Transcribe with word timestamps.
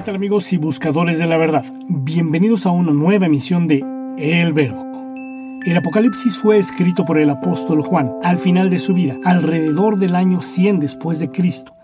¿Qué 0.00 0.06
tal 0.06 0.14
amigos 0.14 0.50
y 0.54 0.56
buscadores 0.56 1.18
de 1.18 1.26
la 1.26 1.36
verdad? 1.36 1.62
Bienvenidos 1.86 2.64
a 2.64 2.70
una 2.70 2.90
nueva 2.90 3.26
emisión 3.26 3.68
de 3.68 3.84
El 4.16 4.54
Verbo. 4.54 4.82
El 5.66 5.76
Apocalipsis 5.76 6.38
fue 6.38 6.56
escrito 6.56 7.04
por 7.04 7.20
el 7.20 7.28
apóstol 7.28 7.82
Juan 7.82 8.10
al 8.22 8.38
final 8.38 8.70
de 8.70 8.78
su 8.78 8.94
vida, 8.94 9.18
alrededor 9.24 9.98
del 9.98 10.16
año 10.16 10.40
100 10.40 10.80
después 10.80 11.18
de 11.18 11.30
Cristo, 11.30 11.74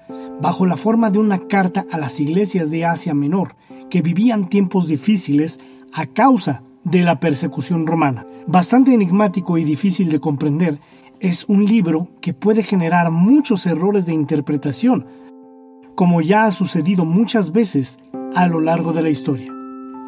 bajo 0.40 0.64
la 0.64 0.78
forma 0.78 1.10
de 1.10 1.18
una 1.18 1.46
carta 1.46 1.84
a 1.92 1.98
las 1.98 2.18
iglesias 2.18 2.70
de 2.70 2.86
Asia 2.86 3.12
Menor 3.12 3.54
que 3.90 4.00
vivían 4.00 4.48
tiempos 4.48 4.88
difíciles 4.88 5.60
a 5.92 6.06
causa 6.06 6.62
de 6.84 7.02
la 7.02 7.20
persecución 7.20 7.86
romana. 7.86 8.26
Bastante 8.46 8.94
enigmático 8.94 9.58
y 9.58 9.64
difícil 9.64 10.08
de 10.08 10.20
comprender, 10.20 10.78
es 11.20 11.44
un 11.48 11.66
libro 11.66 12.08
que 12.22 12.32
puede 12.32 12.62
generar 12.62 13.10
muchos 13.10 13.66
errores 13.66 14.06
de 14.06 14.14
interpretación, 14.14 15.04
como 15.96 16.20
ya 16.20 16.44
ha 16.44 16.52
sucedido 16.52 17.04
muchas 17.04 17.50
veces 17.50 17.98
a 18.34 18.46
lo 18.46 18.60
largo 18.60 18.92
de 18.92 19.02
la 19.02 19.10
historia. 19.10 19.52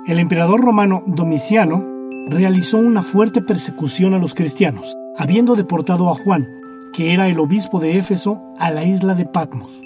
El 0.07 0.19
emperador 0.19 0.61
romano 0.61 1.03
Domiciano 1.07 1.85
realizó 2.29 2.79
una 2.79 3.03
fuerte 3.03 3.43
persecución 3.43 4.15
a 4.15 4.19
los 4.19 4.35
cristianos, 4.35 4.97
habiendo 5.17 5.57
deportado 5.57 6.11
a 6.11 6.15
Juan, 6.15 6.47
que 6.93 7.15
era 7.15 7.29
el 7.29 7.41
obispo 7.41 7.81
de 7.81 7.99
Éfeso, 7.99 8.43
a 8.59 8.71
la 8.71 8.85
isla 8.85 9.15
de 9.15 9.25
Patmos. 9.25 9.81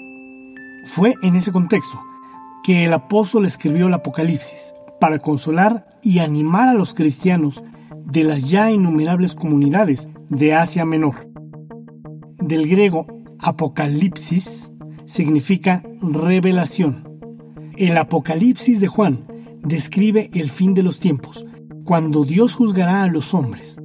Fue 0.85 1.15
en 1.23 1.37
ese 1.37 1.51
contexto 1.51 1.99
que 2.63 2.85
el 2.85 2.93
apóstol 2.93 3.45
escribió 3.45 3.87
el 3.87 3.93
Apocalipsis, 3.93 4.73
para 4.99 5.19
consolar 5.19 5.85
y 6.01 6.19
animar 6.19 6.69
a 6.69 6.73
los 6.73 6.93
cristianos 6.93 7.61
de 8.05 8.23
las 8.23 8.49
ya 8.49 8.71
innumerables 8.71 9.35
comunidades 9.35 10.09
de 10.29 10.53
Asia 10.53 10.85
Menor. 10.85 11.29
Del 12.39 12.67
griego 12.67 13.07
apocalipsis 13.39 14.71
significa 15.05 15.83
revelación. 16.01 17.03
El 17.77 17.97
Apocalipsis 17.97 18.79
de 18.79 18.87
Juan 18.87 19.25
describe 19.61 20.29
el 20.33 20.49
fin 20.49 20.73
de 20.73 20.83
los 20.83 20.99
tiempos, 20.99 21.45
cuando 21.83 22.23
Dios 22.23 22.55
juzgará 22.55 23.03
a 23.03 23.07
los 23.07 23.33
hombres. 23.33 23.79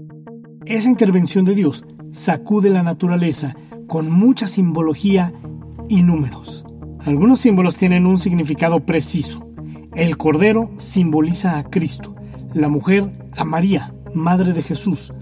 Esa 0.66 0.89
intervención 0.89 1.44
de 1.44 1.55
Dios 1.55 1.84
sacude 2.11 2.70
la 2.70 2.83
naturaleza 2.83 3.56
con 3.86 4.11
mucha 4.11 4.46
simbología 4.46 5.33
y 5.89 6.02
números. 6.02 6.64
Algunos 7.00 7.41
símbolos 7.41 7.77
tienen 7.77 8.06
un 8.06 8.19
significado 8.19 8.84
preciso. 8.84 9.48
El 9.94 10.16
cordero 10.16 10.70
simboliza 10.77 11.58
a 11.58 11.64
Cristo, 11.64 12.14
la 12.52 12.69
mujer 12.69 13.11
a 13.36 13.44
María, 13.44 13.94
madre 14.14 14.52
de 14.52 14.62
Jesús, 14.62 15.12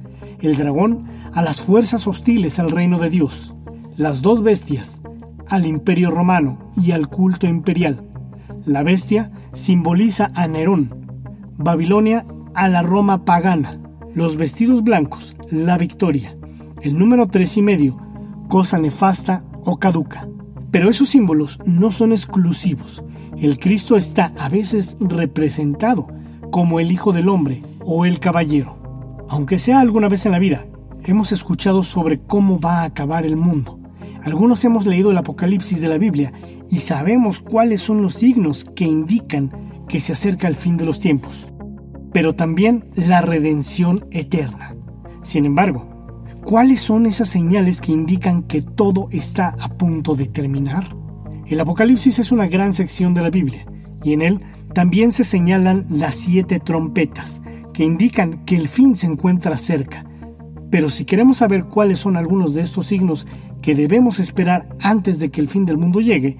el 0.40 0.56
dragón 0.56 1.06
a 1.32 1.42
las 1.42 1.60
fuerzas 1.60 2.06
hostiles 2.06 2.58
al 2.58 2.70
reino 2.70 2.98
de 2.98 3.10
Dios, 3.10 3.54
las 3.96 4.22
dos 4.22 4.42
bestias 4.42 5.02
al 5.48 5.66
imperio 5.66 6.10
romano 6.10 6.70
y 6.76 6.92
al 6.92 7.08
culto 7.08 7.46
imperial. 7.46 8.02
La 8.64 8.82
bestia 8.82 9.30
simboliza 9.52 10.30
a 10.34 10.46
Nerón, 10.46 11.06
Babilonia 11.56 12.24
a 12.54 12.68
la 12.68 12.82
Roma 12.82 13.24
pagana, 13.24 13.78
los 14.14 14.36
vestidos 14.36 14.82
blancos, 14.82 15.36
la 15.50 15.78
victoria, 15.78 16.36
el 16.82 16.98
número 16.98 17.28
tres 17.28 17.56
y 17.56 17.62
medio, 17.62 17.96
cosa 18.48 18.78
nefasta 18.78 19.44
o 19.64 19.78
caduca. 19.78 20.28
Pero 20.70 20.90
esos 20.90 21.08
símbolos 21.08 21.58
no 21.64 21.90
son 21.90 22.12
exclusivos. 22.12 23.04
El 23.36 23.58
Cristo 23.58 23.96
está 23.96 24.32
a 24.38 24.48
veces 24.48 24.96
representado 25.00 26.08
como 26.50 26.80
el 26.80 26.90
Hijo 26.90 27.12
del 27.12 27.28
Hombre 27.28 27.62
o 27.84 28.04
el 28.04 28.18
Caballero. 28.18 28.74
Aunque 29.28 29.58
sea 29.58 29.80
alguna 29.80 30.08
vez 30.08 30.26
en 30.26 30.32
la 30.32 30.38
vida, 30.38 30.66
hemos 31.04 31.32
escuchado 31.32 31.82
sobre 31.82 32.20
cómo 32.20 32.58
va 32.58 32.80
a 32.80 32.84
acabar 32.84 33.26
el 33.26 33.36
mundo. 33.36 33.78
Algunos 34.26 34.64
hemos 34.64 34.86
leído 34.86 35.12
el 35.12 35.18
Apocalipsis 35.18 35.80
de 35.80 35.86
la 35.86 35.98
Biblia 35.98 36.32
y 36.68 36.78
sabemos 36.78 37.38
cuáles 37.38 37.80
son 37.80 38.02
los 38.02 38.14
signos 38.14 38.64
que 38.64 38.84
indican 38.84 39.52
que 39.88 40.00
se 40.00 40.14
acerca 40.14 40.48
el 40.48 40.56
fin 40.56 40.76
de 40.76 40.84
los 40.84 40.98
tiempos, 40.98 41.46
pero 42.12 42.34
también 42.34 42.86
la 42.96 43.20
redención 43.20 44.04
eterna. 44.10 44.74
Sin 45.22 45.46
embargo, 45.46 45.86
¿cuáles 46.44 46.80
son 46.80 47.06
esas 47.06 47.28
señales 47.28 47.80
que 47.80 47.92
indican 47.92 48.42
que 48.42 48.62
todo 48.62 49.06
está 49.12 49.54
a 49.60 49.68
punto 49.68 50.16
de 50.16 50.26
terminar? 50.26 50.96
El 51.46 51.60
Apocalipsis 51.60 52.18
es 52.18 52.32
una 52.32 52.48
gran 52.48 52.72
sección 52.72 53.14
de 53.14 53.22
la 53.22 53.30
Biblia 53.30 53.64
y 54.02 54.12
en 54.12 54.22
él 54.22 54.40
también 54.74 55.12
se 55.12 55.22
señalan 55.22 55.86
las 55.88 56.16
siete 56.16 56.58
trompetas 56.58 57.42
que 57.72 57.84
indican 57.84 58.44
que 58.44 58.56
el 58.56 58.66
fin 58.66 58.96
se 58.96 59.06
encuentra 59.06 59.56
cerca. 59.56 60.04
Pero 60.68 60.90
si 60.90 61.04
queremos 61.04 61.36
saber 61.36 61.66
cuáles 61.66 62.00
son 62.00 62.16
algunos 62.16 62.54
de 62.54 62.62
estos 62.62 62.86
signos 62.86 63.24
que 63.66 63.74
debemos 63.74 64.20
esperar 64.20 64.68
antes 64.78 65.18
de 65.18 65.32
que 65.32 65.40
el 65.40 65.48
fin 65.48 65.66
del 65.66 65.76
mundo 65.76 66.00
llegue, 66.00 66.38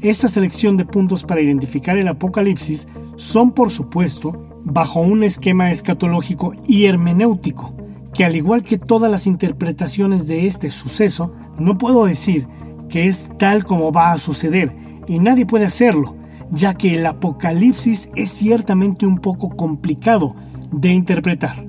esta 0.00 0.26
selección 0.26 0.76
de 0.76 0.84
puntos 0.84 1.22
para 1.22 1.40
identificar 1.40 1.96
el 1.96 2.08
Apocalipsis 2.08 2.88
son, 3.14 3.52
por 3.52 3.70
supuesto, 3.70 4.58
bajo 4.64 4.98
un 4.98 5.22
esquema 5.22 5.70
escatológico 5.70 6.52
y 6.66 6.86
hermenéutico, 6.86 7.76
que 8.12 8.24
al 8.24 8.34
igual 8.34 8.64
que 8.64 8.76
todas 8.76 9.08
las 9.08 9.28
interpretaciones 9.28 10.26
de 10.26 10.48
este 10.48 10.72
suceso, 10.72 11.32
no 11.60 11.78
puedo 11.78 12.06
decir 12.06 12.48
que 12.88 13.06
es 13.06 13.30
tal 13.38 13.64
como 13.64 13.92
va 13.92 14.10
a 14.10 14.18
suceder, 14.18 14.74
y 15.06 15.20
nadie 15.20 15.46
puede 15.46 15.66
hacerlo, 15.66 16.16
ya 16.50 16.74
que 16.74 16.96
el 16.96 17.06
Apocalipsis 17.06 18.10
es 18.16 18.30
ciertamente 18.30 19.06
un 19.06 19.18
poco 19.18 19.50
complicado 19.50 20.34
de 20.72 20.88
interpretar. 20.88 21.68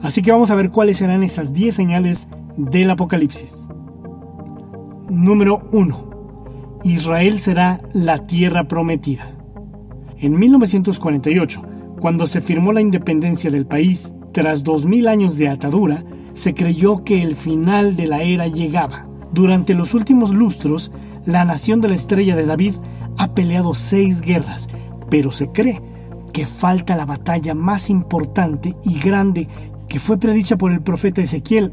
Así 0.00 0.22
que 0.22 0.30
vamos 0.30 0.52
a 0.52 0.54
ver 0.54 0.70
cuáles 0.70 0.98
serán 0.98 1.24
esas 1.24 1.52
10 1.52 1.74
señales 1.74 2.28
del 2.56 2.88
Apocalipsis. 2.88 3.68
Número 5.10 5.66
1. 5.72 6.80
Israel 6.84 7.38
será 7.38 7.80
la 7.94 8.26
tierra 8.26 8.68
prometida. 8.68 9.32
En 10.18 10.38
1948, 10.38 11.62
cuando 11.98 12.26
se 12.26 12.42
firmó 12.42 12.72
la 12.72 12.82
independencia 12.82 13.50
del 13.50 13.66
país, 13.66 14.12
tras 14.32 14.64
2000 14.64 15.08
años 15.08 15.38
de 15.38 15.48
atadura, 15.48 16.04
se 16.34 16.52
creyó 16.52 17.04
que 17.04 17.22
el 17.22 17.36
final 17.36 17.96
de 17.96 18.06
la 18.06 18.22
era 18.22 18.48
llegaba. 18.48 19.06
Durante 19.32 19.72
los 19.72 19.94
últimos 19.94 20.34
lustros, 20.34 20.92
la 21.24 21.44
nación 21.46 21.80
de 21.80 21.88
la 21.88 21.94
estrella 21.94 22.36
de 22.36 22.44
David 22.44 22.74
ha 23.16 23.34
peleado 23.34 23.72
seis 23.72 24.20
guerras, 24.20 24.68
pero 25.08 25.30
se 25.30 25.48
cree 25.48 25.80
que 26.34 26.44
falta 26.44 26.96
la 26.96 27.06
batalla 27.06 27.54
más 27.54 27.88
importante 27.88 28.76
y 28.84 28.98
grande 28.98 29.48
que 29.88 30.00
fue 30.00 30.18
predicha 30.18 30.58
por 30.58 30.70
el 30.70 30.82
profeta 30.82 31.22
Ezequiel 31.22 31.72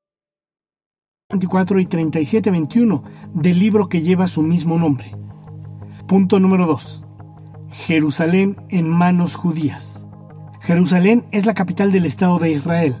24 1.31 1.79
y 1.79 1.85
37-21 1.85 3.03
del 3.33 3.59
libro 3.59 3.87
que 3.87 4.01
lleva 4.01 4.27
su 4.27 4.41
mismo 4.41 4.77
nombre. 4.77 5.15
Punto 6.05 6.39
número 6.41 6.67
2. 6.67 7.05
Jerusalén 7.71 8.57
en 8.67 8.89
manos 8.89 9.37
judías. 9.37 10.09
Jerusalén 10.59 11.23
es 11.31 11.45
la 11.45 11.53
capital 11.53 11.91
del 11.93 12.05
Estado 12.05 12.37
de 12.37 12.51
Israel, 12.51 12.95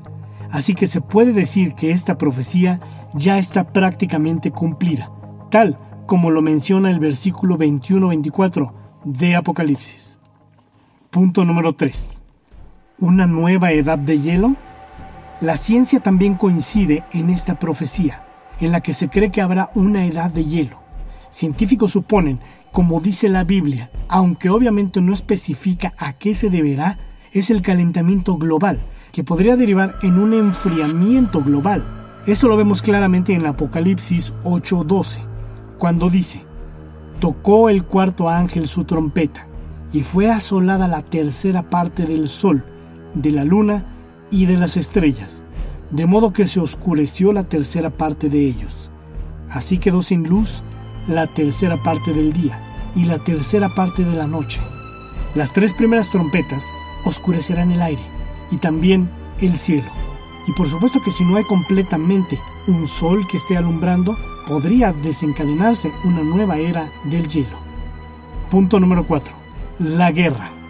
así 0.49 0.73
que 0.73 0.87
se 0.87 1.01
puede 1.01 1.33
decir 1.33 1.75
que 1.75 1.91
esta 1.91 2.17
profecía 2.17 2.79
ya 3.13 3.37
está 3.37 3.73
prácticamente 3.73 4.51
cumplida, 4.51 5.11
tal 5.51 5.77
como 6.05 6.31
lo 6.31 6.41
menciona 6.41 6.89
el 6.89 6.99
versículo 6.99 7.57
21-24 7.57 8.71
de 9.03 9.35
Apocalipsis. 9.35 10.19
Punto 11.09 11.43
número 11.43 11.75
3. 11.75 12.23
¿Una 12.99 13.27
nueva 13.27 13.73
edad 13.73 13.99
de 13.99 14.19
hielo? 14.21 14.55
La 15.41 15.57
ciencia 15.57 15.99
también 16.01 16.35
coincide 16.35 17.03
en 17.13 17.31
esta 17.31 17.57
profecía, 17.57 18.23
en 18.59 18.71
la 18.71 18.81
que 18.81 18.93
se 18.93 19.09
cree 19.09 19.31
que 19.31 19.41
habrá 19.41 19.71
una 19.73 20.05
edad 20.05 20.29
de 20.29 20.45
hielo. 20.45 20.77
Científicos 21.31 21.93
suponen, 21.93 22.39
como 22.71 22.99
dice 22.99 23.27
la 23.27 23.43
Biblia, 23.43 23.89
aunque 24.07 24.51
obviamente 24.51 25.01
no 25.01 25.15
especifica 25.15 25.93
a 25.97 26.13
qué 26.13 26.35
se 26.35 26.51
deberá, 26.51 26.99
es 27.31 27.49
el 27.49 27.63
calentamiento 27.63 28.37
global, 28.37 28.81
que 29.11 29.23
podría 29.23 29.55
derivar 29.55 29.95
en 30.03 30.19
un 30.19 30.35
enfriamiento 30.35 31.41
global. 31.41 31.83
Esto 32.27 32.47
lo 32.47 32.55
vemos 32.55 32.83
claramente 32.83 33.33
en 33.33 33.47
Apocalipsis 33.47 34.35
8:12, 34.43 35.21
cuando 35.79 36.11
dice, 36.11 36.45
tocó 37.19 37.69
el 37.69 37.83
cuarto 37.83 38.29
ángel 38.29 38.67
su 38.67 38.83
trompeta, 38.83 39.47
y 39.91 40.03
fue 40.03 40.29
asolada 40.29 40.87
la 40.87 41.01
tercera 41.01 41.63
parte 41.63 42.05
del 42.05 42.29
sol, 42.29 42.63
de 43.15 43.31
la 43.31 43.43
luna 43.43 43.83
y 44.31 44.45
de 44.45 44.57
las 44.57 44.77
estrellas, 44.77 45.43
de 45.91 46.05
modo 46.05 46.33
que 46.33 46.47
se 46.47 46.59
oscureció 46.59 47.33
la 47.33 47.43
tercera 47.43 47.89
parte 47.89 48.29
de 48.29 48.39
ellos. 48.39 48.89
Así 49.49 49.77
quedó 49.77 50.01
sin 50.01 50.27
luz 50.27 50.63
la 51.07 51.27
tercera 51.27 51.77
parte 51.83 52.13
del 52.13 52.33
día 52.33 52.59
y 52.95 53.05
la 53.05 53.19
tercera 53.19 53.69
parte 53.69 54.03
de 54.03 54.15
la 54.15 54.25
noche. 54.25 54.61
Las 55.35 55.53
tres 55.53 55.73
primeras 55.73 56.09
trompetas 56.09 56.63
oscurecerán 57.05 57.71
el 57.71 57.81
aire 57.81 58.01
y 58.49 58.57
también 58.57 59.09
el 59.39 59.57
cielo. 59.57 59.89
Y 60.47 60.53
por 60.53 60.69
supuesto 60.69 61.01
que 61.03 61.11
si 61.11 61.23
no 61.23 61.37
hay 61.37 61.43
completamente 61.43 62.39
un 62.67 62.87
sol 62.87 63.27
que 63.27 63.37
esté 63.37 63.57
alumbrando, 63.57 64.17
podría 64.47 64.93
desencadenarse 64.93 65.91
una 66.03 66.23
nueva 66.23 66.57
era 66.57 66.89
del 67.05 67.27
hielo. 67.27 67.57
Punto 68.49 68.79
número 68.79 69.05
4. 69.05 69.33
La 69.79 70.11
guerra. 70.11 70.60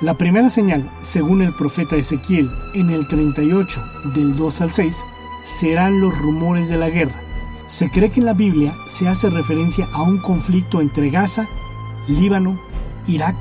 La 0.00 0.14
primera 0.14 0.48
señal, 0.48 0.88
según 1.00 1.42
el 1.42 1.52
profeta 1.52 1.96
Ezequiel 1.96 2.48
en 2.72 2.90
el 2.90 3.08
38 3.08 3.82
del 4.14 4.36
2 4.36 4.60
al 4.60 4.70
6, 4.70 5.04
serán 5.44 6.00
los 6.00 6.16
rumores 6.16 6.68
de 6.68 6.76
la 6.76 6.88
guerra. 6.88 7.20
Se 7.66 7.90
cree 7.90 8.08
que 8.08 8.20
en 8.20 8.26
la 8.26 8.32
Biblia 8.32 8.76
se 8.86 9.08
hace 9.08 9.28
referencia 9.28 9.88
a 9.92 10.02
un 10.02 10.18
conflicto 10.18 10.80
entre 10.80 11.10
Gaza, 11.10 11.48
Líbano, 12.06 12.60
Irak 13.08 13.34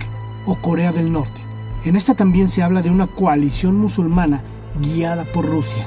o 0.48 0.56
Corea 0.56 0.92
del 0.92 1.12
Norte. 1.12 1.40
En 1.86 1.96
esta 1.96 2.16
también 2.16 2.50
se 2.50 2.64
habla 2.64 2.82
de 2.82 2.90
una 2.90 3.06
coalición 3.06 3.76
musulmana 3.76 4.42
guiada 4.82 5.26
por 5.26 5.46
Rusia, 5.46 5.86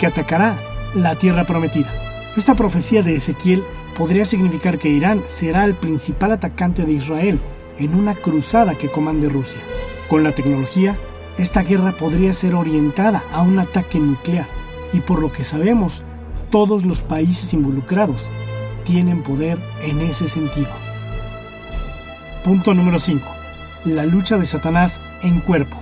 que 0.00 0.06
atacará 0.06 0.58
la 0.96 1.14
tierra 1.14 1.44
prometida. 1.44 1.92
Esta 2.36 2.56
profecía 2.56 3.04
de 3.04 3.14
Ezequiel 3.14 3.62
podría 3.96 4.24
significar 4.24 4.80
que 4.80 4.88
Irán 4.88 5.22
será 5.28 5.64
el 5.64 5.76
principal 5.76 6.32
atacante 6.32 6.82
de 6.82 6.94
Israel 6.94 7.40
en 7.78 7.94
una 7.94 8.16
cruzada 8.16 8.74
que 8.74 8.90
comande 8.90 9.28
Rusia. 9.28 9.60
Con 10.08 10.24
la 10.24 10.32
tecnología, 10.32 10.96
esta 11.36 11.62
guerra 11.62 11.92
podría 11.92 12.32
ser 12.32 12.54
orientada 12.54 13.24
a 13.30 13.42
un 13.42 13.58
ataque 13.58 13.98
nuclear 14.00 14.46
y 14.92 15.00
por 15.00 15.20
lo 15.20 15.30
que 15.30 15.44
sabemos, 15.44 16.02
todos 16.50 16.86
los 16.86 17.02
países 17.02 17.52
involucrados 17.52 18.32
tienen 18.84 19.22
poder 19.22 19.58
en 19.82 20.00
ese 20.00 20.28
sentido. 20.28 20.70
Punto 22.42 22.72
número 22.72 22.98
5. 22.98 23.22
La 23.84 24.06
lucha 24.06 24.38
de 24.38 24.46
Satanás 24.46 25.02
en 25.22 25.40
cuerpo. 25.40 25.76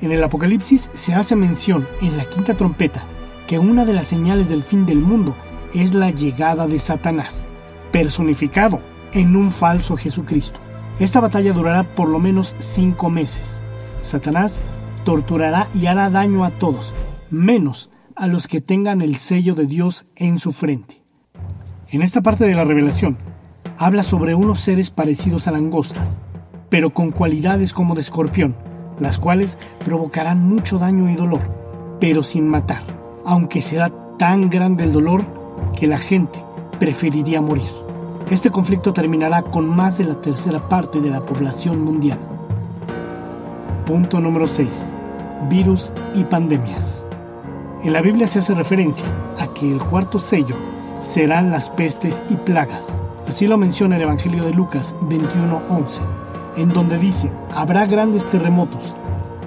En 0.00 0.10
el 0.10 0.24
Apocalipsis 0.24 0.90
se 0.92 1.14
hace 1.14 1.36
mención 1.36 1.86
en 2.02 2.16
la 2.16 2.24
quinta 2.24 2.56
trompeta 2.56 3.04
que 3.46 3.60
una 3.60 3.84
de 3.84 3.92
las 3.92 4.08
señales 4.08 4.48
del 4.48 4.64
fin 4.64 4.84
del 4.84 4.98
mundo 4.98 5.36
es 5.74 5.94
la 5.94 6.10
llegada 6.10 6.66
de 6.66 6.80
Satanás, 6.80 7.46
personificado 7.92 8.80
en 9.12 9.36
un 9.36 9.52
falso 9.52 9.96
Jesucristo. 9.96 10.58
Esta 11.00 11.18
batalla 11.18 11.54
durará 11.54 11.82
por 11.82 12.08
lo 12.10 12.18
menos 12.18 12.54
cinco 12.58 13.08
meses. 13.08 13.62
Satanás 14.02 14.60
torturará 15.02 15.70
y 15.72 15.86
hará 15.86 16.10
daño 16.10 16.44
a 16.44 16.50
todos, 16.50 16.94
menos 17.30 17.90
a 18.14 18.26
los 18.26 18.46
que 18.46 18.60
tengan 18.60 19.00
el 19.00 19.16
sello 19.16 19.54
de 19.54 19.64
Dios 19.64 20.04
en 20.14 20.38
su 20.38 20.52
frente. 20.52 21.02
En 21.88 22.02
esta 22.02 22.20
parte 22.20 22.44
de 22.44 22.54
la 22.54 22.64
revelación, 22.64 23.16
habla 23.78 24.02
sobre 24.02 24.34
unos 24.34 24.60
seres 24.60 24.90
parecidos 24.90 25.48
a 25.48 25.52
langostas, 25.52 26.20
pero 26.68 26.90
con 26.90 27.12
cualidades 27.12 27.72
como 27.72 27.94
de 27.94 28.02
escorpión, 28.02 28.54
las 29.00 29.18
cuales 29.18 29.56
provocarán 29.82 30.46
mucho 30.46 30.78
daño 30.78 31.08
y 31.08 31.14
dolor, 31.14 31.40
pero 31.98 32.22
sin 32.22 32.46
matar, 32.46 32.82
aunque 33.24 33.62
será 33.62 33.90
tan 34.18 34.50
grande 34.50 34.84
el 34.84 34.92
dolor 34.92 35.24
que 35.78 35.86
la 35.86 35.96
gente 35.96 36.44
preferiría 36.78 37.40
morir. 37.40 37.89
Este 38.28 38.50
conflicto 38.50 38.92
terminará 38.92 39.42
con 39.42 39.68
más 39.68 39.98
de 39.98 40.04
la 40.04 40.14
tercera 40.14 40.68
parte 40.68 41.00
de 41.00 41.10
la 41.10 41.24
población 41.24 41.82
mundial. 41.82 42.18
Punto 43.86 44.20
número 44.20 44.46
6. 44.46 44.94
Virus 45.48 45.92
y 46.14 46.24
pandemias. 46.24 47.06
En 47.82 47.92
la 47.92 48.02
Biblia 48.02 48.26
se 48.26 48.40
hace 48.40 48.54
referencia 48.54 49.08
a 49.38 49.48
que 49.48 49.72
el 49.72 49.82
cuarto 49.82 50.18
sello 50.18 50.54
serán 51.00 51.50
las 51.50 51.70
pestes 51.70 52.22
y 52.28 52.36
plagas. 52.36 53.00
Así 53.26 53.46
lo 53.46 53.56
menciona 53.56 53.96
el 53.96 54.02
Evangelio 54.02 54.44
de 54.44 54.52
Lucas 54.52 54.94
21:11, 55.08 56.02
en 56.56 56.68
donde 56.68 56.98
dice, 56.98 57.32
habrá 57.54 57.86
grandes 57.86 58.26
terremotos, 58.26 58.94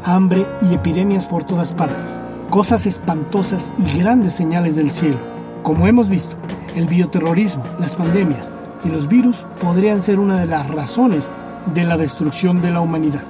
hambre 0.03 0.45
y 0.61 0.73
epidemias 0.73 1.25
por 1.25 1.43
todas 1.43 1.73
partes, 1.73 2.23
cosas 2.49 2.85
espantosas 2.85 3.71
y 3.77 3.99
grandes 3.99 4.33
señales 4.33 4.75
del 4.75 4.91
cielo. 4.91 5.17
Como 5.61 5.87
hemos 5.87 6.09
visto, 6.09 6.35
el 6.75 6.87
bioterrorismo, 6.87 7.63
las 7.79 7.95
pandemias, 7.95 8.51
y 8.83 8.89
los 8.89 9.07
virus 9.07 9.47
podrían 9.61 10.01
ser 10.01 10.19
una 10.19 10.39
de 10.39 10.45
las 10.45 10.67
razones 10.69 11.31
de 11.73 11.83
la 11.83 11.97
destrucción 11.97 12.61
de 12.61 12.71
la 12.71 12.81
humanidad. 12.81 13.23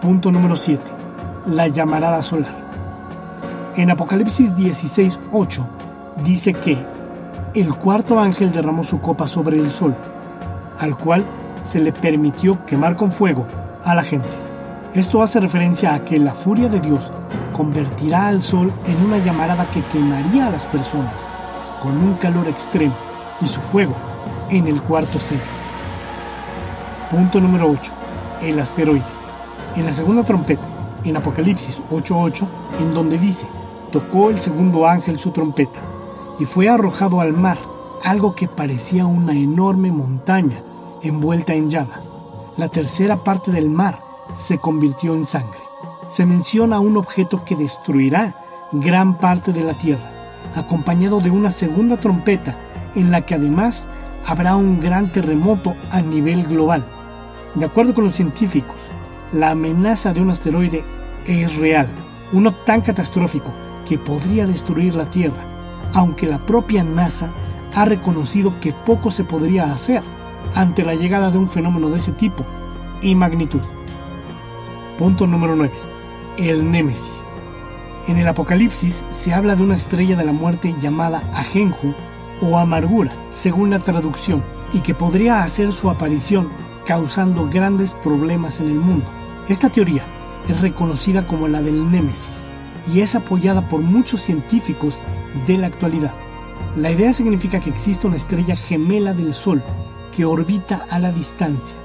Punto 0.00 0.32
número 0.32 0.56
7. 0.56 0.82
La 1.46 1.68
llamarada 1.68 2.22
solar. 2.22 2.54
En 3.76 3.90
Apocalipsis 3.90 4.54
16:8 4.54 5.66
dice 6.24 6.54
que 6.54 6.78
el 7.54 7.74
cuarto 7.74 8.18
ángel 8.18 8.52
derramó 8.52 8.82
su 8.82 9.00
copa 9.00 9.28
sobre 9.28 9.58
el 9.58 9.70
sol, 9.70 9.94
al 10.78 10.96
cual 10.96 11.24
se 11.62 11.80
le 11.80 11.92
permitió 11.92 12.64
quemar 12.66 12.96
con 12.96 13.12
fuego 13.12 13.46
a 13.84 13.94
la 13.94 14.02
gente. 14.02 14.28
Esto 14.94 15.22
hace 15.22 15.40
referencia 15.40 15.94
a 15.94 16.04
que 16.04 16.18
la 16.18 16.32
furia 16.32 16.68
de 16.68 16.80
Dios 16.80 17.12
convertirá 17.52 18.28
al 18.28 18.42
sol 18.42 18.72
en 18.86 19.06
una 19.06 19.18
llamarada 19.18 19.70
que 19.70 19.82
quemaría 19.84 20.46
a 20.46 20.50
las 20.50 20.66
personas 20.66 21.28
con 21.80 21.96
un 21.96 22.14
calor 22.14 22.48
extremo 22.48 22.94
y 23.40 23.46
su 23.46 23.60
fuego 23.60 23.94
en 24.50 24.66
el 24.66 24.82
cuarto 24.82 25.18
sello. 25.18 25.40
Punto 27.10 27.40
número 27.40 27.70
8. 27.70 27.92
El 28.42 28.58
asteroide. 28.58 29.04
En 29.76 29.86
la 29.86 29.92
segunda 29.92 30.22
trompeta, 30.22 30.66
en 31.04 31.16
Apocalipsis 31.16 31.82
8.8, 31.90 32.46
en 32.80 32.94
donde 32.94 33.18
dice, 33.18 33.46
tocó 33.90 34.30
el 34.30 34.40
segundo 34.40 34.86
ángel 34.86 35.18
su 35.18 35.30
trompeta, 35.30 35.80
y 36.38 36.44
fue 36.44 36.68
arrojado 36.68 37.20
al 37.20 37.32
mar 37.32 37.58
algo 38.02 38.34
que 38.34 38.48
parecía 38.48 39.06
una 39.06 39.32
enorme 39.32 39.90
montaña 39.90 40.62
envuelta 41.02 41.54
en 41.54 41.70
llamas. 41.70 42.22
La 42.56 42.68
tercera 42.68 43.22
parte 43.24 43.50
del 43.50 43.68
mar 43.68 44.00
se 44.32 44.58
convirtió 44.58 45.14
en 45.14 45.24
sangre. 45.24 45.60
Se 46.06 46.24
menciona 46.24 46.80
un 46.80 46.96
objeto 46.96 47.44
que 47.44 47.56
destruirá 47.56 48.44
gran 48.72 49.18
parte 49.18 49.52
de 49.52 49.62
la 49.62 49.74
tierra, 49.74 50.10
acompañado 50.54 51.20
de 51.20 51.30
una 51.30 51.50
segunda 51.50 51.96
trompeta 51.98 52.56
en 52.94 53.10
la 53.10 53.22
que 53.22 53.34
además 53.34 53.88
habrá 54.26 54.56
un 54.56 54.80
gran 54.80 55.10
terremoto 55.12 55.74
a 55.90 56.02
nivel 56.02 56.44
global. 56.44 56.84
De 57.54 57.64
acuerdo 57.64 57.94
con 57.94 58.04
los 58.04 58.14
científicos, 58.14 58.90
la 59.32 59.50
amenaza 59.50 60.12
de 60.12 60.20
un 60.20 60.30
asteroide 60.30 60.84
es 61.26 61.56
real, 61.56 61.86
uno 62.32 62.52
tan 62.52 62.80
catastrófico 62.80 63.52
que 63.88 63.98
podría 63.98 64.46
destruir 64.46 64.94
la 64.96 65.08
Tierra, 65.08 65.42
aunque 65.94 66.26
la 66.26 66.44
propia 66.44 66.82
NASA 66.82 67.30
ha 67.74 67.84
reconocido 67.84 68.58
que 68.60 68.72
poco 68.72 69.10
se 69.10 69.24
podría 69.24 69.72
hacer 69.72 70.02
ante 70.54 70.84
la 70.84 70.94
llegada 70.94 71.30
de 71.30 71.38
un 71.38 71.48
fenómeno 71.48 71.88
de 71.88 71.98
ese 71.98 72.12
tipo 72.12 72.44
y 73.00 73.14
magnitud. 73.14 73.60
Punto 74.98 75.26
número 75.26 75.54
9. 75.54 75.72
El 76.38 76.70
Némesis. 76.70 77.36
En 78.08 78.18
el 78.18 78.28
Apocalipsis 78.28 79.04
se 79.10 79.34
habla 79.34 79.56
de 79.56 79.62
una 79.62 79.76
estrella 79.76 80.16
de 80.16 80.24
la 80.24 80.32
muerte 80.32 80.74
llamada 80.80 81.22
Ajenju 81.34 81.94
o 82.40 82.58
amargura, 82.58 83.12
según 83.30 83.70
la 83.70 83.78
traducción, 83.78 84.42
y 84.72 84.80
que 84.80 84.94
podría 84.94 85.42
hacer 85.42 85.72
su 85.72 85.90
aparición 85.90 86.48
causando 86.86 87.48
grandes 87.48 87.94
problemas 87.94 88.60
en 88.60 88.68
el 88.68 88.76
mundo. 88.76 89.06
Esta 89.48 89.68
teoría 89.68 90.04
es 90.48 90.60
reconocida 90.60 91.26
como 91.26 91.48
la 91.48 91.62
del 91.62 91.90
Némesis 91.90 92.52
y 92.92 93.00
es 93.00 93.14
apoyada 93.14 93.68
por 93.68 93.80
muchos 93.80 94.22
científicos 94.22 95.02
de 95.46 95.58
la 95.58 95.66
actualidad. 95.66 96.14
La 96.76 96.92
idea 96.92 97.12
significa 97.12 97.60
que 97.60 97.70
existe 97.70 98.06
una 98.06 98.16
estrella 98.16 98.54
gemela 98.54 99.12
del 99.12 99.34
Sol 99.34 99.62
que 100.14 100.24
orbita 100.24 100.86
a 100.90 100.98
la 100.98 101.12
distancia, 101.12 101.76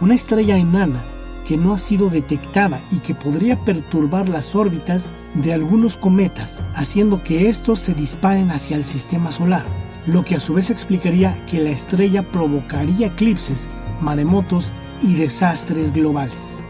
una 0.00 0.14
estrella 0.14 0.56
enana 0.56 1.04
que 1.46 1.56
no 1.56 1.72
ha 1.72 1.78
sido 1.78 2.08
detectada 2.08 2.80
y 2.90 2.98
que 2.98 3.14
podría 3.14 3.58
perturbar 3.64 4.28
las 4.28 4.54
órbitas 4.54 5.12
de 5.34 5.52
algunos 5.52 5.98
cometas, 5.98 6.64
haciendo 6.74 7.22
que 7.22 7.48
estos 7.50 7.80
se 7.80 7.92
disparen 7.92 8.50
hacia 8.50 8.76
el 8.76 8.86
sistema 8.86 9.30
solar 9.30 9.83
lo 10.06 10.22
que 10.22 10.36
a 10.36 10.40
su 10.40 10.54
vez 10.54 10.70
explicaría 10.70 11.44
que 11.46 11.62
la 11.62 11.70
estrella 11.70 12.22
provocaría 12.22 13.08
eclipses, 13.08 13.68
maremotos 14.00 14.72
y 15.02 15.14
desastres 15.14 15.92
globales. 15.92 16.66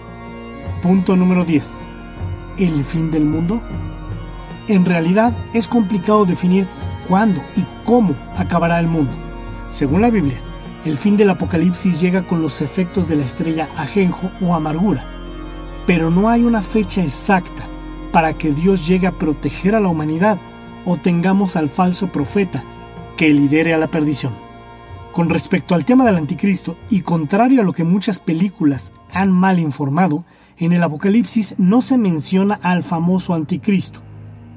Punto 0.83 1.17
número 1.17 1.45
10. 1.45 1.87
el 2.59 2.85
fin 2.85 3.11
del 3.11 3.25
mundo? 3.25 3.61
En 4.69 4.85
realidad 4.85 5.37
es 5.53 5.67
complicado 5.67 6.25
definir 6.25 6.67
cuándo 7.09 7.43
y 7.57 7.65
cómo 7.85 8.15
acabará 8.37 8.79
el 8.79 8.87
mundo. 8.87 9.13
Según 9.71 10.03
la 10.03 10.11
Biblia, 10.11 10.39
el 10.85 10.97
fin 10.97 11.17
del 11.17 11.31
apocalipsis 11.31 12.01
llega 12.01 12.23
con 12.23 12.41
los 12.41 12.63
efectos 12.63 13.09
de 13.09 13.17
la 13.17 13.25
estrella 13.25 13.69
ajenjo 13.77 14.31
o 14.41 14.55
amargura, 14.55 15.05
pero 15.87 16.11
no 16.11 16.29
hay 16.29 16.45
una 16.45 16.63
fecha 16.63 17.03
exacta 17.03 17.65
para 18.13 18.35
que 18.35 18.53
Dios 18.53 18.87
llegue 18.87 19.09
a 19.09 19.13
proteger 19.13 19.75
a 19.75 19.81
la 19.81 19.89
humanidad 19.89 20.39
o 20.87 20.97
tengamos 20.97 21.57
al 21.57 21.69
falso 21.69 22.09
profeta 22.09 22.63
que 23.17 23.29
lidere 23.31 23.75
a 23.75 23.79
la 23.79 23.89
perdición. 23.89 24.33
Con 25.13 25.31
respecto 25.31 25.75
al 25.75 25.85
tema 25.85 26.05
del 26.05 26.17
anticristo, 26.17 26.77
y 26.91 27.03
contrario 27.03 27.61
a 27.61 27.65
lo 27.65 27.73
que 27.73 27.85
muchas 27.85 28.19
películas 28.19 28.93
han 29.13 29.31
mal 29.31 29.61
informado, 29.61 30.25
en 30.59 30.73
el 30.73 30.83
Apocalipsis 30.83 31.57
no 31.59 31.83
se 31.83 31.99
menciona 31.99 32.59
al 32.63 32.83
famoso 32.83 33.35
anticristo, 33.35 34.01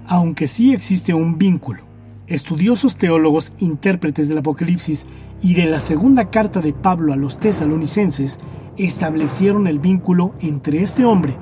aunque 0.08 0.48
sí 0.48 0.74
existe 0.74 1.14
un 1.14 1.38
vínculo. 1.38 1.84
Estudiosos 2.28 2.98
teólogos, 2.98 3.54
intérpretes 3.60 4.30
del 4.30 4.40
Apocalipsis 4.40 5.06
y 5.42 5.54
de 5.54 5.66
la 5.66 5.80
segunda 5.80 6.30
carta 6.30 6.60
de 6.60 6.74
Pablo 6.74 7.14
a 7.14 7.16
los 7.16 7.40
tesalonicenses 7.40 8.40
establecieron 8.78 9.68
el 9.68 9.80
vínculo 9.80 10.34
entre 10.42 10.82
este 10.82 11.06
hombre 11.06 11.36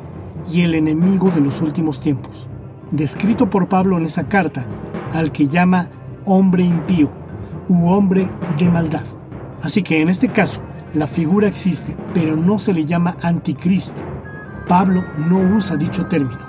y 0.52 0.62
el 0.62 0.76
enemigo 0.76 1.32
de 1.32 1.42
los 1.42 1.62
últimos 1.62 2.00
tiempos, 2.00 2.50
descrito 2.92 3.50
por 3.50 3.68
Pablo 3.68 3.98
en 3.98 4.06
esa 4.06 4.28
carta, 4.28 4.66
al 5.12 5.32
que 5.32 5.48
llama 5.48 5.90
hombre 6.26 6.64
impío 6.64 7.10
u 7.68 7.88
hombre 7.88 8.30
de 8.58 8.70
maldad. 8.70 9.04
Así 9.62 9.82
que 9.84 10.02
en 10.02 10.10
este 10.10 10.30
caso, 10.30 10.62
la 10.94 11.08
figura 11.08 11.48
existe, 11.48 11.96
pero 12.14 12.36
no 12.36 12.60
se 12.60 12.74
le 12.74 12.86
llama 12.86 13.18
anticristo. 13.22 14.02
Pablo 14.68 15.04
no 15.30 15.40
usa 15.56 15.76
dicho 15.76 16.06
término. 16.08 16.40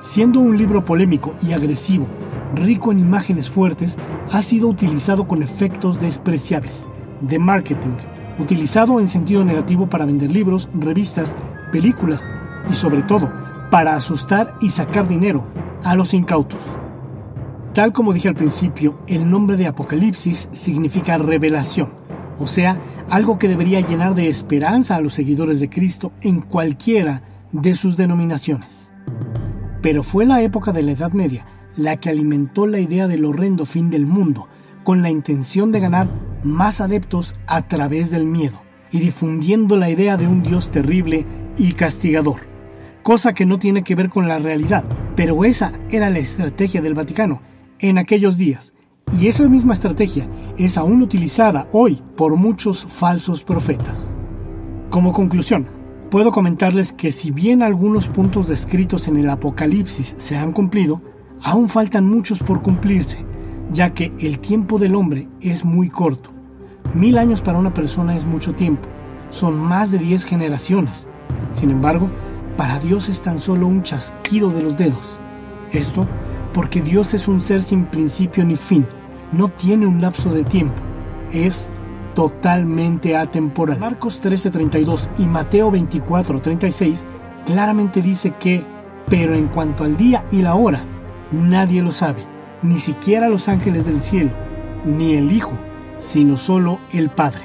Siendo 0.00 0.40
un 0.40 0.56
libro 0.56 0.84
polémico 0.84 1.34
y 1.42 1.52
agresivo, 1.52 2.06
rico 2.54 2.92
en 2.92 2.98
imágenes 2.98 3.50
fuertes, 3.50 3.98
ha 4.30 4.42
sido 4.42 4.68
utilizado 4.68 5.28
con 5.28 5.42
efectos 5.42 6.00
despreciables, 6.00 6.88
de 7.20 7.38
marketing, 7.38 7.96
utilizado 8.38 8.98
en 8.98 9.08
sentido 9.08 9.44
negativo 9.44 9.88
para 9.88 10.04
vender 10.04 10.32
libros, 10.32 10.68
revistas, 10.74 11.36
películas 11.70 12.28
y 12.70 12.74
sobre 12.74 13.02
todo 13.02 13.30
para 13.70 13.94
asustar 13.94 14.54
y 14.60 14.70
sacar 14.70 15.08
dinero 15.08 15.44
a 15.84 15.94
los 15.94 16.14
incautos. 16.14 16.81
Tal 17.74 17.94
como 17.94 18.12
dije 18.12 18.28
al 18.28 18.34
principio, 18.34 18.98
el 19.06 19.30
nombre 19.30 19.56
de 19.56 19.66
Apocalipsis 19.66 20.50
significa 20.52 21.16
revelación, 21.16 21.94
o 22.38 22.46
sea, 22.46 22.78
algo 23.08 23.38
que 23.38 23.48
debería 23.48 23.80
llenar 23.80 24.14
de 24.14 24.28
esperanza 24.28 24.96
a 24.96 25.00
los 25.00 25.14
seguidores 25.14 25.58
de 25.58 25.70
Cristo 25.70 26.12
en 26.20 26.42
cualquiera 26.42 27.22
de 27.50 27.74
sus 27.74 27.96
denominaciones. 27.96 28.92
Pero 29.80 30.02
fue 30.02 30.26
la 30.26 30.42
época 30.42 30.72
de 30.72 30.82
la 30.82 30.92
Edad 30.92 31.12
Media 31.12 31.46
la 31.74 31.96
que 31.96 32.10
alimentó 32.10 32.66
la 32.66 32.78
idea 32.78 33.08
del 33.08 33.24
horrendo 33.24 33.64
fin 33.64 33.88
del 33.88 34.04
mundo, 34.04 34.48
con 34.84 35.00
la 35.00 35.08
intención 35.08 35.72
de 35.72 35.80
ganar 35.80 36.08
más 36.42 36.82
adeptos 36.82 37.36
a 37.46 37.62
través 37.62 38.10
del 38.10 38.26
miedo 38.26 38.60
y 38.90 38.98
difundiendo 38.98 39.78
la 39.78 39.88
idea 39.88 40.18
de 40.18 40.26
un 40.26 40.42
Dios 40.42 40.70
terrible 40.70 41.24
y 41.56 41.72
castigador, 41.72 42.40
cosa 43.02 43.32
que 43.32 43.46
no 43.46 43.58
tiene 43.58 43.82
que 43.82 43.94
ver 43.94 44.10
con 44.10 44.28
la 44.28 44.38
realidad, 44.38 44.84
pero 45.16 45.42
esa 45.46 45.72
era 45.88 46.10
la 46.10 46.18
estrategia 46.18 46.82
del 46.82 46.92
Vaticano 46.92 47.40
en 47.82 47.98
aquellos 47.98 48.38
días, 48.38 48.74
y 49.20 49.26
esa 49.26 49.46
misma 49.48 49.74
estrategia 49.74 50.28
es 50.56 50.78
aún 50.78 51.02
utilizada 51.02 51.68
hoy 51.72 52.00
por 52.16 52.36
muchos 52.36 52.84
falsos 52.84 53.42
profetas. 53.42 54.16
Como 54.88 55.12
conclusión, 55.12 55.66
puedo 56.10 56.30
comentarles 56.30 56.92
que 56.92 57.12
si 57.12 57.30
bien 57.30 57.62
algunos 57.62 58.08
puntos 58.08 58.48
descritos 58.48 59.08
en 59.08 59.16
el 59.16 59.28
Apocalipsis 59.28 60.14
se 60.16 60.36
han 60.36 60.52
cumplido, 60.52 61.02
aún 61.42 61.68
faltan 61.68 62.08
muchos 62.08 62.38
por 62.38 62.62
cumplirse, 62.62 63.18
ya 63.72 63.92
que 63.92 64.12
el 64.20 64.38
tiempo 64.38 64.78
del 64.78 64.94
hombre 64.94 65.28
es 65.40 65.64
muy 65.64 65.90
corto. 65.90 66.30
Mil 66.94 67.18
años 67.18 67.42
para 67.42 67.58
una 67.58 67.74
persona 67.74 68.14
es 68.14 68.26
mucho 68.26 68.54
tiempo, 68.54 68.88
son 69.30 69.56
más 69.56 69.90
de 69.90 69.98
diez 69.98 70.24
generaciones. 70.24 71.08
Sin 71.50 71.70
embargo, 71.70 72.08
para 72.56 72.78
Dios 72.78 73.08
es 73.08 73.22
tan 73.22 73.40
solo 73.40 73.66
un 73.66 73.82
chasquido 73.82 74.50
de 74.50 74.62
los 74.62 74.76
dedos. 74.76 75.18
Esto 75.72 76.06
porque 76.52 76.82
Dios 76.82 77.14
es 77.14 77.28
un 77.28 77.40
ser 77.40 77.62
sin 77.62 77.84
principio 77.86 78.44
ni 78.44 78.56
fin, 78.56 78.86
no 79.32 79.48
tiene 79.48 79.86
un 79.86 80.00
lapso 80.00 80.30
de 80.30 80.44
tiempo, 80.44 80.74
es 81.32 81.70
totalmente 82.14 83.16
atemporal. 83.16 83.78
Marcos 83.78 84.22
13:32 84.22 85.10
y 85.18 85.26
Mateo 85.26 85.70
24:36 85.70 87.04
claramente 87.46 88.02
dice 88.02 88.34
que, 88.38 88.64
pero 89.08 89.34
en 89.34 89.48
cuanto 89.48 89.84
al 89.84 89.96
día 89.96 90.24
y 90.30 90.42
la 90.42 90.54
hora, 90.54 90.84
nadie 91.30 91.82
lo 91.82 91.92
sabe, 91.92 92.24
ni 92.62 92.78
siquiera 92.78 93.28
los 93.28 93.48
ángeles 93.48 93.86
del 93.86 94.00
cielo, 94.00 94.30
ni 94.84 95.14
el 95.14 95.32
Hijo, 95.32 95.52
sino 95.98 96.36
solo 96.36 96.78
el 96.92 97.08
Padre. 97.08 97.42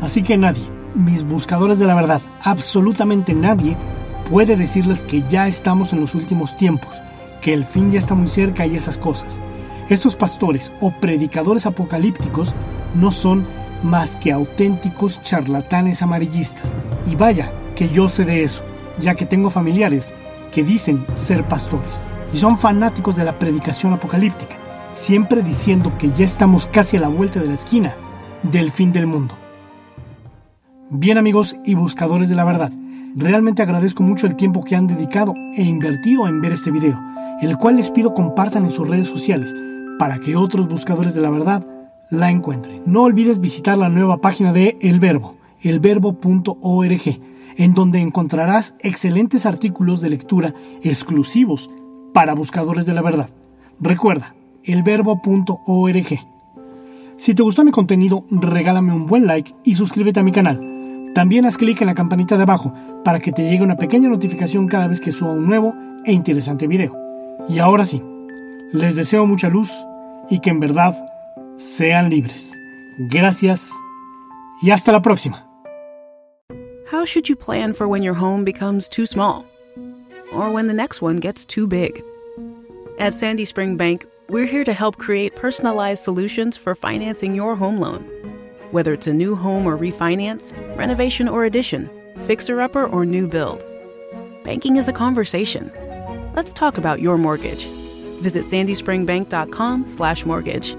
Así 0.00 0.22
que 0.22 0.36
nadie, 0.36 0.62
mis 0.94 1.24
buscadores 1.24 1.78
de 1.78 1.86
la 1.86 1.94
verdad, 1.94 2.20
absolutamente 2.42 3.34
nadie, 3.34 3.76
puede 4.30 4.56
decirles 4.56 5.02
que 5.02 5.22
ya 5.28 5.46
estamos 5.46 5.92
en 5.92 6.00
los 6.00 6.14
últimos 6.14 6.56
tiempos, 6.56 7.00
que 7.42 7.52
el 7.52 7.64
fin 7.64 7.92
ya 7.92 7.98
está 7.98 8.14
muy 8.14 8.28
cerca 8.28 8.64
y 8.64 8.76
esas 8.76 8.96
cosas. 8.96 9.42
Estos 9.90 10.16
pastores 10.16 10.72
o 10.80 10.90
predicadores 10.90 11.66
apocalípticos 11.66 12.54
no 12.94 13.10
son 13.10 13.44
más 13.82 14.16
que 14.16 14.32
auténticos 14.32 15.20
charlatanes 15.22 16.02
amarillistas. 16.02 16.76
Y 17.10 17.16
vaya 17.16 17.52
que 17.74 17.88
yo 17.88 18.08
sé 18.08 18.24
de 18.24 18.44
eso, 18.44 18.62
ya 19.00 19.14
que 19.14 19.26
tengo 19.26 19.50
familiares 19.50 20.14
que 20.52 20.62
dicen 20.62 21.04
ser 21.14 21.46
pastores 21.48 22.08
y 22.32 22.38
son 22.38 22.58
fanáticos 22.58 23.16
de 23.16 23.24
la 23.24 23.38
predicación 23.38 23.92
apocalíptica, 23.92 24.56
siempre 24.92 25.42
diciendo 25.42 25.92
que 25.98 26.10
ya 26.12 26.24
estamos 26.24 26.66
casi 26.66 26.96
a 26.96 27.00
la 27.00 27.08
vuelta 27.08 27.40
de 27.40 27.48
la 27.48 27.54
esquina 27.54 27.94
del 28.42 28.70
fin 28.70 28.92
del 28.92 29.06
mundo. 29.06 29.34
Bien 30.90 31.18
amigos 31.18 31.56
y 31.64 31.74
buscadores 31.74 32.28
de 32.28 32.34
la 32.34 32.44
verdad, 32.44 32.70
realmente 33.16 33.62
agradezco 33.62 34.02
mucho 34.02 34.26
el 34.26 34.36
tiempo 34.36 34.62
que 34.62 34.76
han 34.76 34.86
dedicado 34.86 35.34
e 35.56 35.62
invertido 35.62 36.28
en 36.28 36.40
ver 36.40 36.52
este 36.52 36.70
video, 36.70 36.98
el 37.42 37.58
cual 37.58 37.76
les 37.76 37.90
pido 37.90 38.14
compartan 38.14 38.64
en 38.64 38.70
sus 38.70 38.88
redes 38.88 39.08
sociales 39.08 39.54
para 39.98 40.18
que 40.18 40.36
otros 40.36 40.68
buscadores 40.68 41.14
de 41.14 41.20
la 41.20 41.30
verdad 41.30 41.66
la 42.08 42.30
encuentren. 42.30 42.82
No 42.86 43.02
olvides 43.02 43.40
visitar 43.40 43.76
la 43.76 43.88
nueva 43.88 44.20
página 44.20 44.52
de 44.52 44.78
El 44.80 45.00
Verbo, 45.00 45.36
elverbo.org, 45.60 47.20
en 47.56 47.74
donde 47.74 48.00
encontrarás 48.00 48.74
excelentes 48.80 49.44
artículos 49.44 50.00
de 50.00 50.10
lectura 50.10 50.54
exclusivos 50.82 51.70
para 52.12 52.34
buscadores 52.34 52.86
de 52.86 52.94
la 52.94 53.02
verdad. 53.02 53.28
Recuerda, 53.80 54.34
elverbo.org. 54.64 56.18
Si 57.16 57.34
te 57.34 57.42
gustó 57.42 57.64
mi 57.64 57.70
contenido, 57.70 58.24
regálame 58.30 58.92
un 58.92 59.06
buen 59.06 59.26
like 59.26 59.52
y 59.64 59.74
suscríbete 59.74 60.20
a 60.20 60.24
mi 60.24 60.32
canal. 60.32 61.10
También 61.14 61.44
haz 61.44 61.56
clic 61.56 61.80
en 61.80 61.88
la 61.88 61.94
campanita 61.94 62.36
de 62.36 62.42
abajo 62.42 62.72
para 63.04 63.18
que 63.18 63.32
te 63.32 63.42
llegue 63.42 63.64
una 63.64 63.76
pequeña 63.76 64.08
notificación 64.08 64.66
cada 64.66 64.86
vez 64.86 65.00
que 65.00 65.12
suba 65.12 65.32
un 65.32 65.46
nuevo 65.46 65.74
e 66.04 66.12
interesante 66.12 66.66
video. 66.66 67.01
Y 67.48 67.58
ahora 67.58 67.84
sí, 67.84 68.02
les 68.72 68.96
deseo 68.96 69.26
mucha 69.26 69.48
luz 69.48 69.70
y 70.30 70.40
que 70.40 70.50
en 70.50 70.60
verdad 70.60 70.94
sean 71.56 72.08
libres. 72.08 72.58
Gracias 72.98 73.70
y 74.62 74.70
hasta 74.70 74.92
la 74.92 75.02
próxima. 75.02 75.46
How 76.90 77.06
should 77.06 77.28
you 77.28 77.36
plan 77.36 77.72
for 77.72 77.88
when 77.88 78.02
your 78.02 78.14
home 78.14 78.44
becomes 78.44 78.88
too 78.88 79.06
small? 79.06 79.46
Or 80.32 80.50
when 80.50 80.66
the 80.66 80.74
next 80.74 81.00
one 81.00 81.16
gets 81.16 81.44
too 81.44 81.66
big? 81.66 82.02
At 82.98 83.14
Sandy 83.14 83.44
Spring 83.44 83.76
Bank, 83.76 84.06
we're 84.28 84.46
here 84.46 84.64
to 84.64 84.72
help 84.72 84.98
create 84.98 85.34
personalized 85.34 86.04
solutions 86.04 86.56
for 86.56 86.74
financing 86.74 87.34
your 87.34 87.56
home 87.56 87.78
loan. 87.78 88.04
Whether 88.70 88.92
it's 88.92 89.06
a 89.06 89.12
new 89.12 89.34
home 89.34 89.66
or 89.66 89.76
refinance, 89.76 90.54
renovation 90.76 91.28
or 91.28 91.44
addition, 91.44 91.90
fixer 92.20 92.60
upper 92.60 92.86
or 92.86 93.04
new 93.04 93.26
build. 93.26 93.64
Banking 94.44 94.76
is 94.76 94.88
a 94.88 94.92
conversation. 94.92 95.70
Let's 96.34 96.52
talk 96.52 96.78
about 96.78 97.00
your 97.00 97.18
mortgage. 97.18 97.66
Visit 98.20 98.44
sandyspringbank.com/mortgage. 98.44 100.76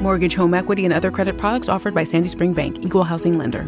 Mortgage, 0.00 0.34
home 0.34 0.54
equity, 0.54 0.84
and 0.84 0.94
other 0.94 1.10
credit 1.10 1.38
products 1.38 1.68
offered 1.68 1.94
by 1.94 2.04
Sandy 2.04 2.28
Spring 2.28 2.52
Bank, 2.52 2.84
Equal 2.84 3.04
Housing 3.04 3.38
Lender. 3.38 3.66